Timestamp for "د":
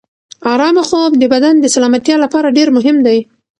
1.17-1.23, 1.59-1.65